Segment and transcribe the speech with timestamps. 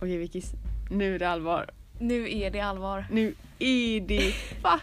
[0.00, 0.52] Okej Vickis,
[0.90, 1.70] nu är det allvar.
[1.98, 3.06] Nu är det allvar.
[3.10, 4.32] Nu är det
[4.62, 4.80] fucking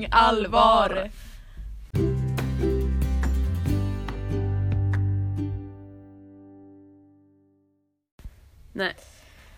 [0.00, 1.10] King allvar!
[8.72, 8.94] Nej.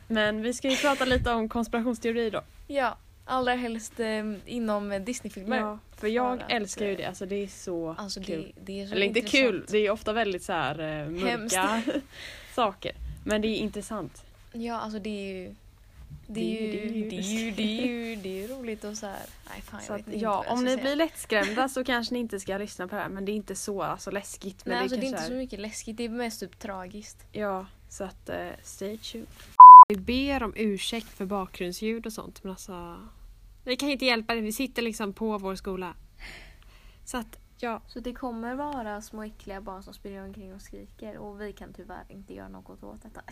[0.08, 2.42] Men vi ska ju prata lite om konspirationsteori då.
[2.66, 5.78] Ja, allra helst eh, inom eh, Disney-filmer.
[5.96, 7.04] för jag För att, älskar ju eh, det.
[7.04, 8.52] Alltså det är så Alltså kul.
[8.56, 9.42] det, det är så Eller inte intressant.
[9.50, 11.58] kul, det är ofta väldigt så här eh, mörka Hemskt.
[12.54, 12.92] saker.
[13.24, 14.24] Men det är intressant.
[14.62, 15.54] Ja, alltså det är ju...
[16.28, 19.06] Det är ju, det är ju, det är ju, det är ju roligt och så
[19.06, 19.26] här.
[19.50, 20.82] Nej fan jag Så vet att, inte ja, om ni säga.
[20.82, 23.54] blir lättskrämda så kanske ni inte ska lyssna på det här men det är inte
[23.54, 24.66] så alltså, läskigt.
[24.66, 27.26] Men Nej, det, alltså det är inte så mycket läskigt, det är mest typ tragiskt.
[27.32, 29.26] Ja, så att uh, stay tuned.
[29.88, 32.96] Vi ber om ursäkt för bakgrundsljud och sånt men alltså
[33.64, 35.94] vi kan inte hjälpa det, vi sitter liksom på vår skola.
[37.04, 41.18] Så att ja, Så det kommer vara små äckliga barn som springer omkring och skriker
[41.18, 43.22] och vi kan tyvärr inte göra något åt detta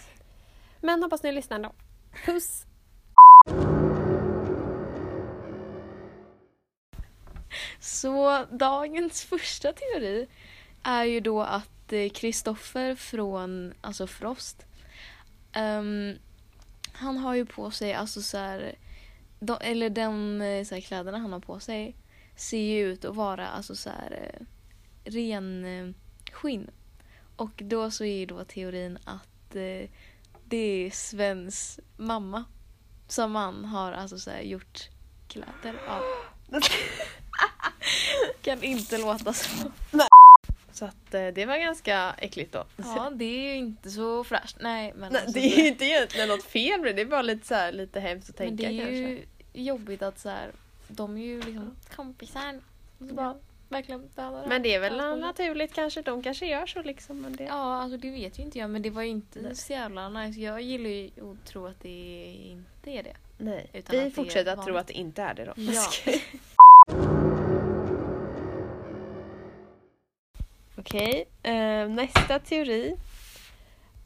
[0.85, 1.73] men hoppas ni lyssnar ändå.
[2.25, 2.67] Puss!
[7.81, 10.29] Så dagens första teori
[10.83, 14.67] är ju då att eh, Kristoffer från alltså Frost
[15.57, 16.19] um,
[16.93, 18.75] han har ju på sig alltså så här,
[19.41, 21.97] de, eller de eh, så här, kläderna han har på sig
[22.37, 24.47] ser ju ut att vara alltså så här eh,
[25.11, 25.95] ren
[26.33, 26.71] skinn.
[27.37, 29.91] Och då så är ju då teorin att eh,
[30.49, 32.45] det är Svens mamma
[33.09, 34.89] som han har alltså så gjort
[35.29, 36.03] kläder av.
[38.43, 39.71] kan inte låta så.
[40.73, 42.65] Så att eh, det var ganska äckligt då.
[42.77, 44.57] Ja, det är ju inte så fräscht.
[44.61, 47.07] Nej, men Nej, alltså, det är ju inte egentligen något fel med det, det är
[47.07, 48.97] bara lite, så här, lite hemskt att men tänka det är kanske.
[48.97, 50.51] ju jobbigt att så här,
[50.89, 52.61] de är ju liksom kompisar.
[52.99, 53.37] Och så bara
[53.75, 57.21] verkligen dödar Men det är väl Ja, naturligt kanske, de kanske gör så liksom.
[57.21, 57.45] Men det...
[57.45, 59.55] Ja, alltså det vet ju inte jag men det var ju inte Nej.
[59.55, 60.41] så jävla nice.
[60.41, 63.17] Jag gillar ju att tro att det inte är det.
[63.39, 65.53] Nej, Utan det vi fortsätter att tro att det inte är det då.
[65.57, 65.87] Ja.
[70.79, 72.97] Okej, eh, nästa teori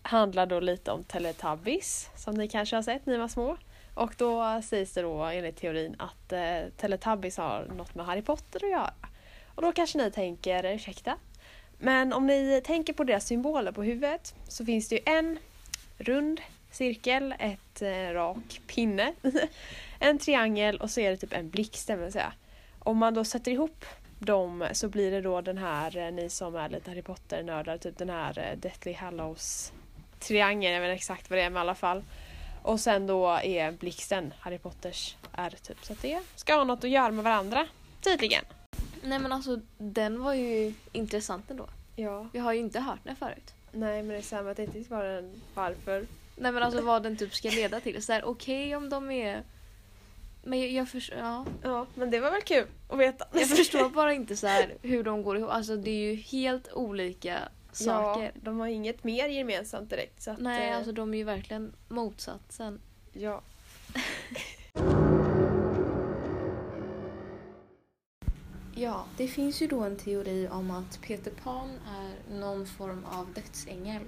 [0.02, 3.56] handlar då lite om Teletubbies som ni kanske har sett, ni var små.
[3.94, 8.64] Och då sägs det då enligt teorin att eh, Teletubbies har något med Harry Potter
[8.64, 9.07] att göra.
[9.58, 11.16] Och då kanske ni tänker, ursäkta?
[11.78, 15.38] Men om ni tänker på deras symboler på huvudet så finns det ju en
[15.96, 19.12] rund cirkel, ett eh, rak pinne,
[19.98, 22.32] en triangel och så är det typ en blixt, vill säga.
[22.78, 23.84] Om man då sätter ihop
[24.18, 27.98] dem så blir det då den här, eh, ni som är lite Harry Potter-nördar, typ
[27.98, 29.72] den här eh, Deathly Hallows
[30.18, 32.04] triangeln, jag vet inte exakt vad det är men i alla fall.
[32.62, 35.84] Och sen då är blixten Harry Potters är typ.
[35.84, 37.66] Så att det ska ha något att göra med varandra,
[38.00, 38.44] tydligen.
[39.02, 41.68] Nej men alltså den var ju intressant ändå.
[41.96, 43.54] Ja, Jag har ju inte hört den förut.
[43.72, 46.06] nej men det är samma, att inte var den varför.
[46.36, 48.02] Nej men alltså vad den typ ska leda till.
[48.02, 49.42] Så okej om de är...
[50.42, 51.46] Men jag, jag, förstår, ja.
[51.62, 53.26] Ja, men det var väl kul att veta.
[53.32, 55.50] jag förstår bara inte så här hur de går ihop.
[55.50, 57.38] Alltså det är ju helt olika
[57.72, 58.22] saker.
[58.22, 60.22] Ja, de har inget mer gemensamt direkt.
[60.22, 62.80] Så att, Nej eh, alltså de är ju verkligen motsatsen.
[63.12, 63.42] Ja.
[68.80, 73.32] Ja, det finns ju då en teori om att Peter Pan är någon form av
[73.34, 74.02] dödsängel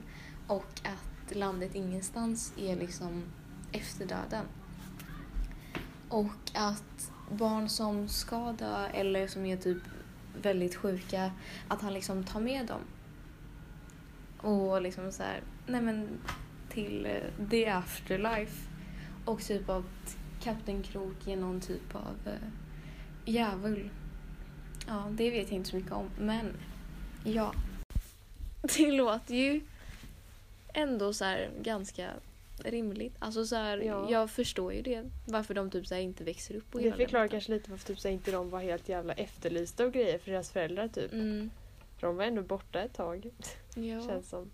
[0.47, 3.23] och att landet ingenstans är liksom
[3.73, 4.45] efter döden.
[6.09, 9.83] Och att barn som ska dö eller som är typ
[10.43, 11.33] väldigt sjuka,
[11.69, 12.81] att han liksom tar med dem.
[14.39, 16.09] Och liksom så här, nej men
[16.69, 18.69] till eh, the afterlife.
[19.25, 19.85] Och typ av
[20.41, 22.49] Kapten Krok är någon typ av eh,
[23.25, 23.91] djävul.
[24.87, 26.57] Ja, det vet jag inte så mycket om, men
[27.25, 27.55] ja.
[28.77, 29.61] Det låter ju
[30.75, 32.11] ändå så här ganska
[32.65, 33.15] rimligt.
[33.19, 34.07] Alltså så här, Ja.
[34.11, 35.05] jag förstår ju det.
[35.27, 38.09] Varför de typ så inte växer upp och Det förklarar kanske lite varför typ, så
[38.09, 41.13] inte de var helt jävla efterlysta och grejer för deras föräldrar typ.
[41.13, 41.51] Mm,
[41.99, 43.31] För de var ändå borta ett tag.
[43.75, 44.03] ja.
[44.07, 44.51] Känns som.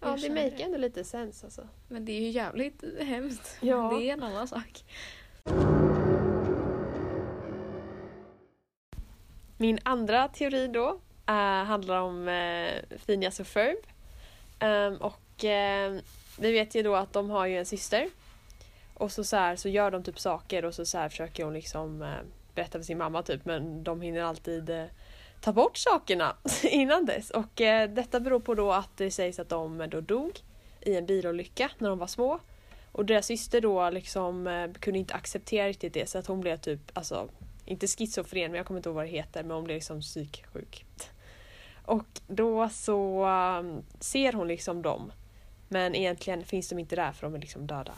[0.00, 1.68] Jag Ja, det make ändå lite sens alltså.
[1.88, 3.56] Men det är ju jävligt hemskt.
[3.60, 3.96] Ja.
[3.98, 4.84] Det är en annan sak.
[9.60, 11.34] Min andra teori då eh,
[11.64, 13.76] handlar om uh, Phineas och Ferb.
[14.58, 16.00] Ehm, och eh,
[16.38, 18.08] vi vet ju då att de har ju en syster.
[18.94, 21.54] Och så, så, här, så gör de typ saker och så, så här försöker hon
[21.54, 22.08] liksom eh,
[22.54, 24.84] berätta för sin mamma typ men de hinner alltid eh,
[25.40, 27.30] ta bort sakerna innan dess.
[27.30, 30.40] Och eh, detta beror på då att det sägs att de då dog
[30.80, 32.40] i en bilolycka när de var små.
[32.92, 36.80] Och deras syster då liksom kunde inte acceptera riktigt det så att hon blev typ,
[36.94, 37.28] alltså
[37.70, 40.84] inte schizofren men jag kommer inte ihåg vad det heter men hon blev liksom psyksjuk.
[41.84, 45.12] Och då så um, ser hon liksom dem
[45.68, 47.92] Men egentligen finns de inte där för de är liksom döda.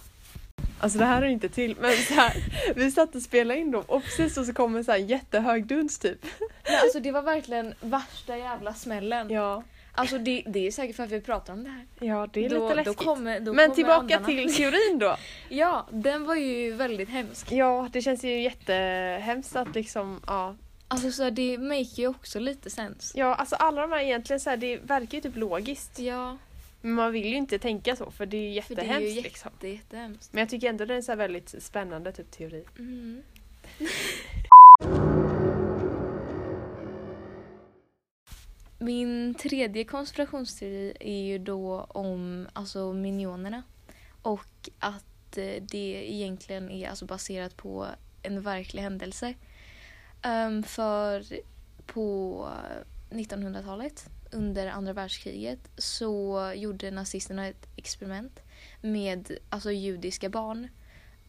[0.80, 2.36] Alltså det här är inte till men så här,
[2.74, 5.66] vi satt och spelade in dem och precis så, så kom en så här jättehög
[5.66, 6.18] duns typ.
[6.64, 9.30] Men alltså det var verkligen värsta jävla smällen.
[9.30, 9.62] Ja,
[9.94, 11.86] Alltså det, det är säkert för att vi pratar om det här.
[12.00, 12.96] ja det är då, lite då läskigt.
[13.06, 14.26] kommer, då men tillbaka andarna.
[14.26, 15.16] till teorin då.
[15.48, 17.52] Ja, den var ju väldigt hemsk.
[17.52, 20.56] Ja, det känns ju jättehemskt att liksom, ja.
[20.88, 23.12] Alltså så här, det make ju också lite sens.
[23.16, 25.98] Ja, alltså alla de här egentligen så här, det verkar ju typ logiskt.
[25.98, 26.38] Ja,
[26.80, 29.10] Men man vill ju inte tänka så för det är ju för det är jättehemskt
[29.10, 29.50] ju jätte, liksom.
[29.60, 30.32] jättehemskt.
[30.32, 32.64] Men jag tycker ändå det är en så här väldigt spännande typ teori.
[32.78, 33.22] Mm.
[38.82, 43.62] Min tredje konspirationsteori är ju då om alltså minionerna.
[44.22, 47.86] Och att eh, det egentligen är alltså baserat på
[48.22, 49.34] en verklig händelse.
[50.24, 51.24] Um, för
[51.86, 52.48] på
[53.10, 58.40] 1900-talet, under andra världskriget, så gjorde nazisterna ett experiment
[58.80, 60.68] med alltså, judiska barn.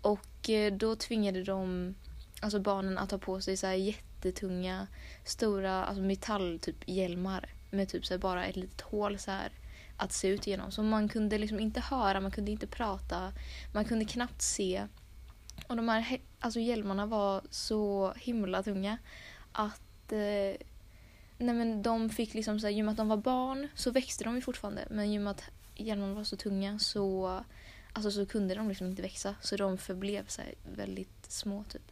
[0.02, 1.96] Och eh, då tvingade de
[2.42, 3.96] alltså, barnen att ta på sig så här
[4.28, 4.88] jättetunga,
[5.24, 9.52] stora alltså, metall typ hjälmar med typ så här, bara ett litet hål så här
[9.98, 10.72] att se ut genom.
[10.72, 13.34] Så man kunde liksom inte höra, man kunde inte prata,
[13.74, 14.88] man kunde knappt se.
[15.68, 18.98] Och de här alltså, hjälmarna var så himla tunga
[19.52, 20.58] att eh,
[21.38, 23.92] nej men de fick liksom så här, i och med att de var barn så
[23.92, 25.44] växte de ju fortfarande men i och med att
[25.76, 27.44] hjälmarna var så tunga så
[27.94, 31.92] alltså så kunde de liksom inte växa så de förblev så här väldigt små typ.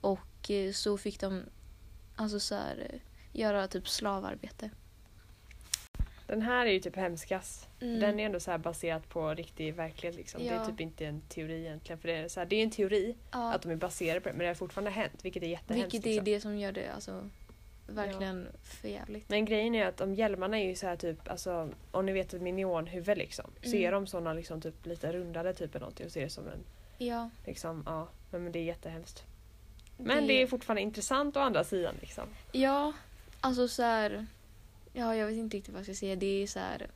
[0.00, 1.42] Och eh, så fick de
[2.18, 3.00] alltså så här, eh,
[3.32, 4.70] göra typ slavarbete.
[6.26, 7.68] Den här är ju typ hemskast.
[7.80, 8.00] Mm.
[8.00, 10.42] Den är ändå så här baserat på riktig verklighet liksom.
[10.42, 10.66] Det är Ja.
[10.66, 11.98] typ inte en teori egentligen.
[11.98, 14.28] För det är, så här, det är en teori ja, att de är baserade på
[14.28, 15.94] det men det har fortfarande hänt vilket är jättehemskt.
[15.94, 16.24] vilket är liksom.
[16.24, 17.28] det som gör det alltså
[17.86, 19.28] verkligen förjävligt.
[19.28, 22.34] Men grejen är att de hjälmarna är ju så här typ, alltså om ni vet
[22.34, 23.50] ett minionhuvud liksom.
[23.62, 23.82] Så Mm.
[23.88, 26.64] är de såna liksom typ lite rundade typ eller någonting och ser det som en
[26.98, 28.08] Ja, liksom, ja.
[28.30, 29.24] Men, men det är jättehemskt.
[29.98, 32.24] Men det är fortfarande intressant å andra sidan liksom.
[32.52, 32.92] Ja,
[33.40, 34.26] alltså så här.
[34.92, 36.16] Ja, jag vet inte riktigt vad jag ska säga.
[36.16, 36.86] Det är så här.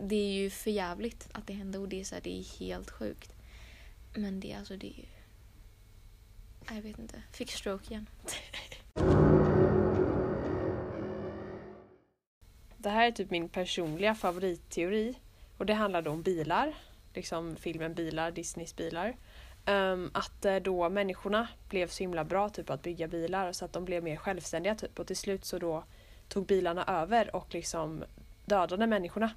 [0.00, 2.58] Det är ju för jävligt att det hände och det är så här, det är
[2.60, 3.32] helt sjukt.
[4.14, 5.04] Men det är alltså det är ju...
[6.74, 7.22] Jag vet inte.
[7.32, 8.06] Fick stroke igen.
[12.78, 15.14] Det här är typ min personliga favoritteori.
[15.58, 16.74] Och det handlar då om bilar.
[17.14, 19.16] Liksom filmen Bilar, Disneys bilar.
[19.66, 23.72] Ehm, att eh, då människorna blev så himla bra typ att bygga bilar så att
[23.72, 24.98] de blev mer självständiga typ.
[24.98, 25.84] Och till slut så då
[26.28, 28.04] tog bilarna över och liksom
[28.44, 29.30] dödade människorna.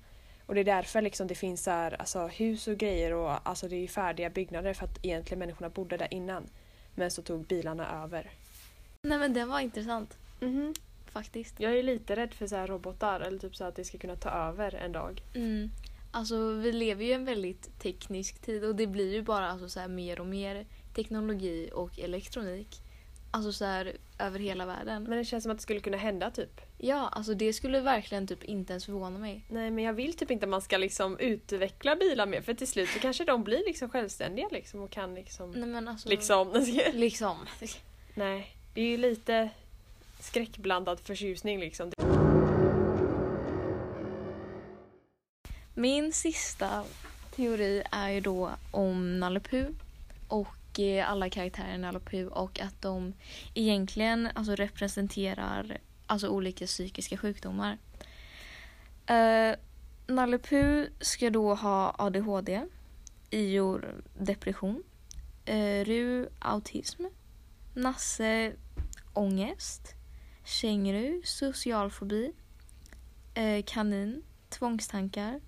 [0.45, 3.67] Och det är därför liksom det finns så här, alltså, hus och grejer och alltså,
[3.67, 6.43] det är ju färdiga byggnader för att egentligen människorna bodde där innan.
[6.95, 8.29] Men så tog bilarna över.
[9.07, 10.17] Nej men den var intressant.
[11.05, 11.59] Faktiskt.
[11.59, 14.15] Jag är lite rädd för så här robotar eller typ så att det ska kunna
[14.15, 15.21] ta över en dag.
[15.35, 15.69] Mm.
[16.11, 19.69] Alltså vi lever ju i en väldigt teknisk tid och det blir ju bara alltså,
[19.69, 20.65] så här, mer och mer
[20.95, 22.81] teknologi och elektronik.
[23.31, 25.03] Alltså så här över hela världen.
[25.03, 26.61] Men det känns som att det skulle kunna hända typ.
[26.77, 29.45] Ja, alltså det skulle verkligen typ inte ens förvåna mig.
[29.49, 32.67] Nej men jag vill typ inte att man ska liksom utveckla bilar mer för till
[32.67, 35.51] slut så kanske de blir liksom självständiga liksom och kan liksom...
[35.51, 36.09] Nej men alltså...
[36.09, 36.65] Liksom.
[36.93, 37.37] Liksom.
[38.15, 39.49] Nej, det är ju lite
[40.19, 41.91] skräckblandad förtjusning liksom.
[45.79, 46.85] Min sista
[47.35, 49.67] teori är ju då om Nalle Puh
[50.27, 53.13] och eh, alla karaktärer i Nalle Puh och att de
[53.53, 55.77] egentligen alltså, representerar
[56.07, 57.77] alltså, olika psykiska sjukdomar.
[59.11, 59.55] Uh,
[60.07, 62.65] Nalle Puh ska då ha ADHD,
[63.29, 64.83] Ior depression,
[65.45, 67.03] eh, uh, Ru autism,
[67.73, 68.53] Nasse
[69.13, 69.95] ångest,
[70.43, 72.33] Känguru social fobi,
[73.37, 75.39] uh, Kanin tvångstankar,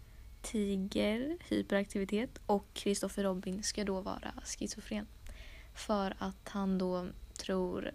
[0.41, 5.07] Tiger hyperaktivitet och Kristoffer Robin ska då vara schizofren.
[5.75, 7.07] För att han då
[7.37, 7.91] tror,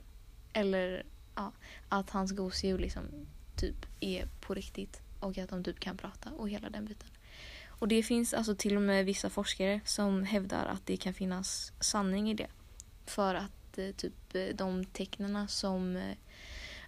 [0.52, 1.52] eller ja,
[1.88, 3.02] att hans gosedjur liksom
[3.56, 7.08] typ är på riktigt och att de typ kan prata och hela den biten.
[7.78, 11.72] Och det finns alltså till och med vissa forskare som hävdar att det kan finnas
[11.80, 12.48] sanning i det.
[13.06, 16.16] För att eh, typ eh, de tecknen som, eh,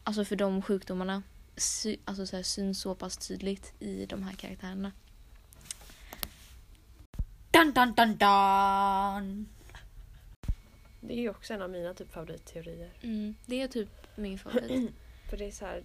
[0.03, 1.23] alltså för de sjukdomarna
[1.57, 4.93] sy, alltså så här, syns så pass tydligt i de här karaktärerna.
[7.59, 9.49] Dun, dun, dun, dun.
[11.01, 12.91] Det är ju också en av mina typ favoritteorier.
[13.03, 14.91] Mm, det är typ min favorit.
[15.31, 15.83] För det är så här...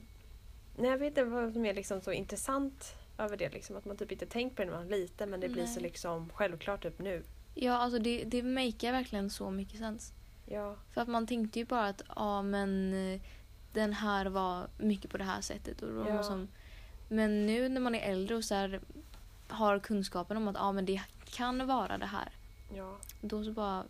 [0.77, 3.75] Nej jag vet inte vad som är liksom så intressant över det liksom.
[3.75, 5.73] Att man typ inte tänkt på det när man var liten men det blir så
[5.79, 5.83] Nej.
[5.83, 7.23] liksom självklart typ nu.
[7.55, 10.13] ja, alltså det, det makear verkligen så mycket sens.
[10.45, 10.75] Ja.
[10.91, 13.21] För att man tänkte ju bara att ja men eh,
[13.73, 15.81] den här var mycket på det här sättet.
[15.81, 16.23] Och Ja.
[16.23, 16.47] som,
[17.09, 18.81] men nu när man är äldre och så här,
[19.47, 22.31] har kunskapen om att ah, men det kan vara det här.
[22.73, 22.97] Ja.
[23.21, 23.83] Då så bara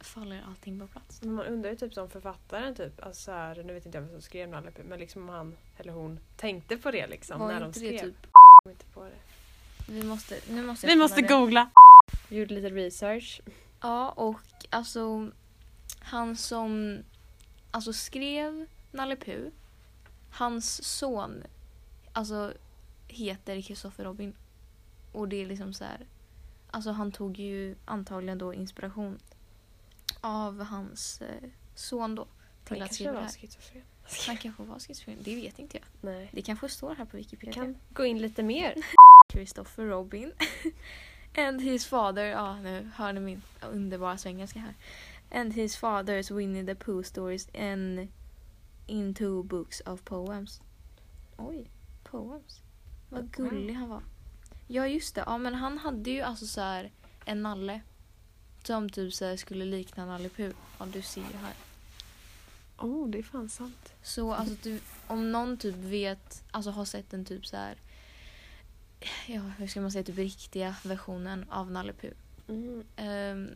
[0.00, 1.22] faller allting på plats.
[1.22, 4.02] Men man undrar ju typ som författaren typ, alltså så här, nu vet inte jag
[4.02, 7.48] vem som skrev Nalle men liksom om han eller hon tänkte på det liksom Var
[7.48, 7.92] när de inte skrev.
[7.92, 8.26] det typ...
[8.32, 9.18] Kom inte på det.
[9.88, 11.70] Vi måste, nu måste jag Vi måste googla!
[12.28, 13.40] Vi gjorde lite research.
[13.80, 15.30] Ja, och alltså
[16.00, 17.02] han som
[17.70, 19.48] alltså, skrev Nalle Puh,
[20.30, 21.44] hans son
[22.12, 22.52] alltså
[23.08, 24.34] heter Christopher Robin.
[25.14, 26.06] Och det är liksom så här,
[26.70, 29.18] alltså han tog ju antagligen då inspiration
[30.20, 32.26] av hans eh, son då.
[32.64, 33.84] Till Han att skriva det här.
[34.26, 35.86] Han kanske var schizofren, det vet inte jag.
[36.10, 36.30] Nej.
[36.32, 37.52] Det kanske står här på Vi Wikipedia.
[37.54, 38.74] kan gå in lite mer.
[39.32, 40.32] Christopher Robin.
[41.36, 43.42] And his father, ja nu hör ni min
[43.72, 44.74] underbara svengelska här.
[45.30, 48.08] And his father's Winnie the Pooh stories and
[48.86, 50.60] in two books of poems.
[51.36, 51.70] Oj,
[52.04, 52.60] poems.
[53.08, 54.02] Vad gullig han var.
[54.66, 56.90] Ja just det, ja men han hade ju alltså så här
[57.24, 57.80] en nalle.
[58.64, 60.52] Som typ så här skulle likna Nalle Puh.
[60.78, 61.54] Ja du ser ju här.
[62.78, 63.92] Oh, det är fan sant.
[64.02, 67.76] Så alltså du, om någon typ vet, alltså har sett en typ så här.
[69.26, 72.12] Ja, hur ska man säga, typ riktiga versionen av Nalle Puh.
[72.48, 72.84] Mm.
[72.96, 73.50] Ehm,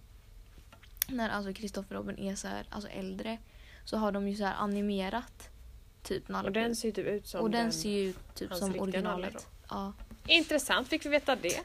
[1.08, 3.38] när alltså Kristoffer Robin är så här, alltså äldre
[3.84, 5.48] så har de ju så här animerat
[6.02, 7.72] typ Nalle Och den ser ju typ ut som Och den den...
[7.72, 9.48] ser ju ut typ som originalet.
[9.68, 9.92] Ja.
[10.28, 11.60] Intressant, fick vi veta det.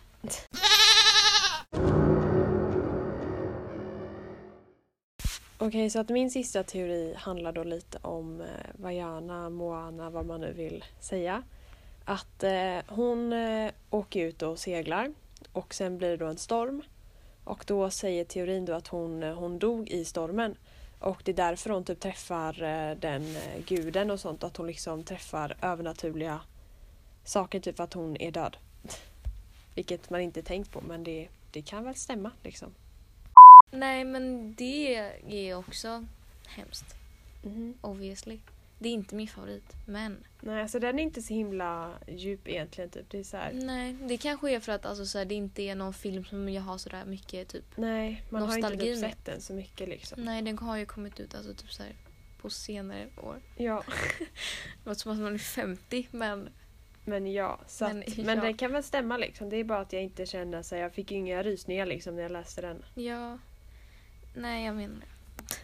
[5.57, 10.41] Okej, så att min sista teori handlar då lite om eh, Vajana, Moana, vad man
[10.41, 11.43] nu vill säga.
[12.05, 15.13] Att eh, hon eh, åker ut och seglar
[15.51, 16.81] och sen blir det då en storm.
[17.43, 20.55] Och då säger teorin då att hon, eh, hon dog i stormen.
[20.99, 24.67] Och det är därför hon typ träffar eh, den eh, guden och sånt, att hon
[24.67, 26.39] liksom träffar övernaturliga
[27.23, 28.57] saker, typ att hon är död.
[29.75, 32.73] Vilket man inte tänkt på, men det, det kan väl stämma liksom.
[33.71, 34.95] Nej men det
[35.29, 36.05] är också
[36.47, 36.95] hemskt.
[37.43, 37.77] Mhm.
[37.81, 38.39] Obviously.
[38.79, 39.73] Det är inte min favorit.
[39.87, 42.89] Men Nej, alltså den är inte så himla djup egentligen.
[42.89, 43.09] Typ.
[43.09, 45.61] Det är så här, nej, det kanske är för att alltså, så här, det inte
[45.61, 47.65] är någon film som jag har sådär mycket typ.
[47.75, 50.21] nej, man har inte typ sett den så mycket liksom.
[50.23, 51.95] Nej den har ju kommit ut alltså typ så här,
[52.41, 53.41] på senare år.
[53.57, 53.83] Ja,
[54.19, 56.49] Det låter som att man är 50 men
[57.05, 57.59] men ja.
[57.67, 58.43] Så Men, att, men ja.
[58.43, 59.49] det kan väl stämma liksom.
[59.49, 62.23] Det är bara att jag inte känner så här, jag fick inga rysningar liksom när
[62.23, 62.85] jag läste den.
[62.95, 63.37] ja.
[64.35, 65.55] Nej jag menar det.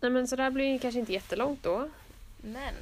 [0.00, 1.88] Nej men så där blir ju kanske inte jättelångt då.
[2.42, 2.74] Men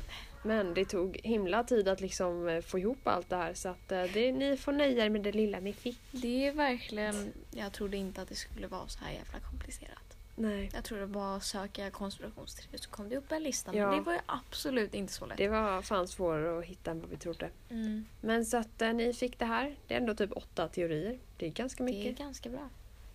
[0.43, 3.93] Men det tog himla tid att liksom eh, få ihop allt det här så att
[3.93, 5.99] eh, det, ni får nöja er med det lilla ni fick.
[6.11, 10.12] det är verkligen, jag trodde inte att det skulle vara så här jävla komplicerat.
[10.37, 10.71] Nej.
[10.75, 13.75] Jag trodde bara att söka konspirationsteorier så kom det upp en lista.
[13.77, 13.89] Ja.
[13.89, 15.39] Men det var ju absolut inte så lätt.
[15.39, 17.51] Det var fan svårare att hitta än vad vi trodde.
[17.71, 18.05] Mm.
[18.21, 19.77] Men så att eh, ni fick det här.
[19.87, 21.19] Det är ändå typ åtta teorier.
[21.37, 22.19] Det är ganska Det är mycket.
[22.19, 22.69] ganska bra.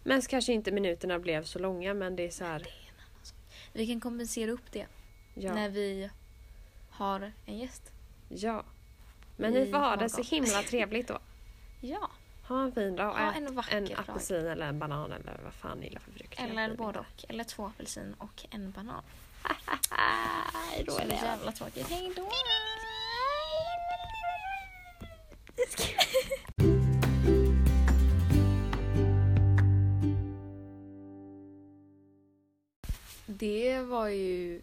[0.04, 2.68] Men så kanske inte minuterna blev så långa men det är så här.
[3.74, 4.86] Vi kan kompensera upp det
[5.36, 5.54] Ja.
[5.54, 6.10] när vi
[6.90, 7.92] har en gäst.
[8.30, 8.64] ja.
[9.40, 11.20] Men I ni får ha det så himla trevligt då.
[11.82, 12.12] Ja,
[12.48, 13.10] Ha en fin dag.
[13.10, 13.96] och Ha ät en en dag.
[13.98, 16.40] apelsin eller en banan eller vad fan ni gillar för frukt.
[16.40, 17.26] eller både och.
[17.30, 19.04] Eller två apelsin och en banan.
[19.44, 21.14] Nej, då Så är det.
[21.16, 21.88] jävla tråkigt.
[21.90, 22.30] Hej då!
[33.26, 34.62] Det var ju